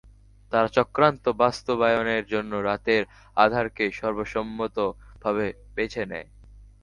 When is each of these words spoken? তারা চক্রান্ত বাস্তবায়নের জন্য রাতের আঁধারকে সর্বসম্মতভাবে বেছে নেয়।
তারা 0.51 0.69
চক্রান্ত 0.77 1.25
বাস্তবায়নের 1.41 2.23
জন্য 2.33 2.51
রাতের 2.67 3.03
আঁধারকে 3.37 3.85
সর্বসম্মতভাবে 3.99 5.45
বেছে 5.75 6.03
নেয়। 6.11 6.27